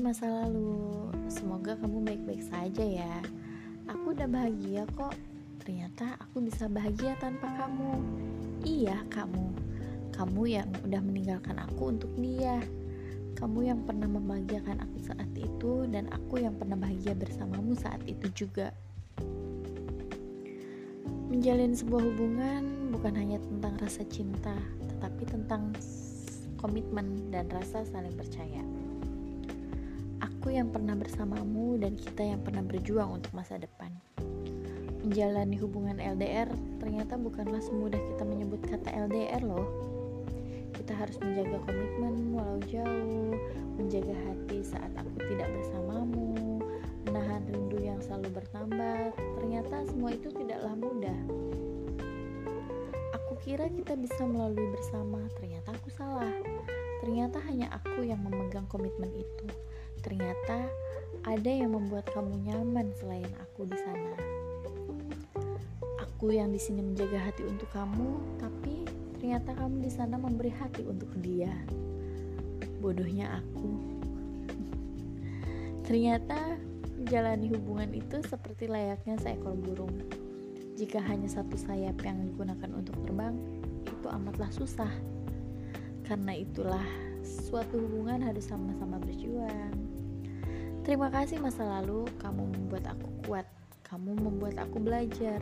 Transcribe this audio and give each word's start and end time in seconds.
masa 0.00 0.26
lalu, 0.26 1.12
semoga 1.30 1.78
kamu 1.78 2.02
baik-baik 2.02 2.42
saja 2.46 2.84
ya. 2.84 3.14
Aku 3.86 4.16
udah 4.16 4.26
bahagia 4.26 4.88
kok. 4.96 5.14
Ternyata 5.60 6.18
aku 6.20 6.44
bisa 6.44 6.66
bahagia 6.66 7.14
tanpa 7.20 7.52
kamu. 7.54 8.00
Iya, 8.64 9.02
kamu. 9.12 9.54
Kamu 10.14 10.42
yang 10.46 10.70
udah 10.82 11.00
meninggalkan 11.04 11.60
aku 11.60 11.94
untuk 11.94 12.12
dia. 12.16 12.58
Kamu 13.34 13.66
yang 13.66 13.82
pernah 13.84 14.06
membahagiakan 14.08 14.82
aku 14.82 14.98
saat 15.04 15.30
itu 15.36 15.84
dan 15.90 16.08
aku 16.10 16.40
yang 16.40 16.54
pernah 16.56 16.78
bahagia 16.78 17.12
bersamamu 17.12 17.76
saat 17.76 18.00
itu 18.06 18.30
juga. 18.34 18.72
Menjalin 21.28 21.74
sebuah 21.74 22.02
hubungan 22.02 22.94
bukan 22.94 23.14
hanya 23.18 23.42
tentang 23.42 23.74
rasa 23.82 24.06
cinta, 24.06 24.54
tetapi 24.86 25.22
tentang 25.26 25.74
komitmen 26.56 27.28
dan 27.28 27.50
rasa 27.52 27.84
saling 27.84 28.14
percaya 28.14 28.62
aku 30.24 30.56
yang 30.56 30.72
pernah 30.72 30.96
bersamamu 30.96 31.76
dan 31.76 32.00
kita 32.00 32.24
yang 32.24 32.40
pernah 32.40 32.64
berjuang 32.64 33.20
untuk 33.20 33.28
masa 33.36 33.60
depan. 33.60 33.92
Menjalani 35.04 35.60
hubungan 35.60 36.00
LDR 36.00 36.48
ternyata 36.80 37.20
bukanlah 37.20 37.60
semudah 37.60 38.00
kita 38.00 38.24
menyebut 38.24 38.64
kata 38.64 38.88
LDR 39.04 39.44
loh. 39.44 39.68
Kita 40.72 40.96
harus 40.96 41.20
menjaga 41.20 41.60
komitmen 41.68 42.32
walau 42.32 42.56
jauh, 42.64 43.36
menjaga 43.76 44.16
hati 44.16 44.64
saat 44.64 44.90
aku 44.96 45.16
tidak 45.28 45.48
bersamamu, 45.60 46.64
menahan 47.04 47.44
rindu 47.44 47.84
yang 47.84 48.00
selalu 48.00 48.32
bertambah. 48.32 49.12
Ternyata 49.40 49.84
semua 49.92 50.16
itu 50.16 50.32
tidaklah 50.32 50.72
mudah. 50.72 51.18
Aku 53.12 53.36
kira 53.44 53.68
kita 53.68 53.92
bisa 53.92 54.24
melalui 54.24 54.72
bersama, 54.72 55.20
ternyata 55.36 55.76
aku 55.76 55.92
salah. 55.92 56.32
Ternyata 57.04 57.36
hanya 57.44 57.68
aku 57.76 58.08
yang 58.08 58.24
memegang 58.24 58.64
komitmen 58.72 59.12
itu 59.12 59.46
Ternyata 60.24 60.72
ada 61.28 61.50
yang 61.52 61.76
membuat 61.76 62.08
kamu 62.16 62.48
nyaman 62.48 62.88
selain 62.96 63.28
aku 63.44 63.68
di 63.68 63.76
sana. 63.76 64.16
Aku 66.00 66.32
yang 66.32 66.48
di 66.48 66.56
sini 66.56 66.80
menjaga 66.80 67.28
hati 67.28 67.44
untuk 67.44 67.68
kamu, 67.76 68.40
tapi 68.40 68.88
ternyata 69.20 69.52
kamu 69.52 69.84
di 69.84 69.92
sana 69.92 70.16
memberi 70.16 70.48
hati 70.48 70.80
untuk 70.88 71.12
dia. 71.20 71.52
Bodohnya 72.80 73.36
aku. 73.36 73.68
ternyata 75.92 76.56
menjalani 76.96 77.52
hubungan 77.52 77.92
itu 77.92 78.24
seperti 78.24 78.64
layaknya 78.64 79.20
seekor 79.20 79.60
burung. 79.60 79.92
Jika 80.80 81.04
hanya 81.04 81.28
satu 81.28 81.60
sayap 81.60 82.00
yang 82.00 82.24
digunakan 82.32 82.72
untuk 82.72 82.96
terbang, 83.04 83.36
itu 83.84 84.08
amatlah 84.08 84.48
susah. 84.48 84.88
Karena 86.08 86.32
itulah 86.32 86.88
suatu 87.20 87.76
hubungan 87.76 88.24
harus 88.24 88.48
sama-sama 88.48 88.96
berjuang. 89.04 89.94
Terima 90.84 91.08
kasih 91.08 91.40
masa 91.40 91.64
lalu, 91.64 92.04
kamu 92.20 92.44
membuat 92.44 92.84
aku 92.92 93.08
kuat, 93.24 93.48
kamu 93.88 94.20
membuat 94.20 94.60
aku 94.60 94.76
belajar, 94.84 95.40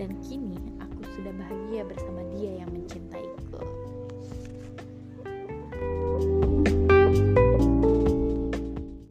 dan 0.00 0.16
kini 0.24 0.56
aku 0.80 1.04
sudah 1.12 1.28
bahagia 1.36 1.84
bersama 1.84 2.24
dia 2.32 2.64
yang 2.64 2.72
mencintaiku. 2.72 3.77